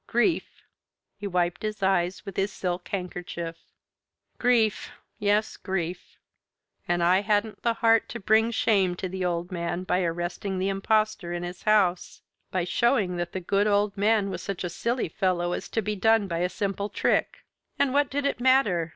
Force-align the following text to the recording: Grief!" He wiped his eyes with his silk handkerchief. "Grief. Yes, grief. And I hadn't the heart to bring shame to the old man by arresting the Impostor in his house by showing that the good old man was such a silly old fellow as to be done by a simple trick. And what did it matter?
Grief!" 0.07 0.63
He 1.19 1.27
wiped 1.27 1.61
his 1.61 1.83
eyes 1.83 2.25
with 2.25 2.35
his 2.35 2.51
silk 2.51 2.87
handkerchief. 2.87 3.55
"Grief. 4.39 4.89
Yes, 5.19 5.57
grief. 5.57 6.17
And 6.87 7.03
I 7.03 7.21
hadn't 7.21 7.61
the 7.61 7.75
heart 7.75 8.09
to 8.09 8.19
bring 8.19 8.49
shame 8.49 8.95
to 8.95 9.07
the 9.07 9.23
old 9.23 9.51
man 9.51 9.83
by 9.83 10.01
arresting 10.01 10.57
the 10.57 10.69
Impostor 10.69 11.33
in 11.33 11.43
his 11.43 11.61
house 11.61 12.23
by 12.49 12.63
showing 12.63 13.17
that 13.17 13.31
the 13.31 13.39
good 13.39 13.67
old 13.67 13.95
man 13.95 14.31
was 14.31 14.41
such 14.41 14.63
a 14.63 14.71
silly 14.71 15.03
old 15.03 15.11
fellow 15.19 15.53
as 15.53 15.69
to 15.69 15.83
be 15.83 15.95
done 15.95 16.27
by 16.27 16.39
a 16.39 16.49
simple 16.49 16.89
trick. 16.89 17.45
And 17.77 17.93
what 17.93 18.09
did 18.09 18.25
it 18.25 18.39
matter? 18.39 18.89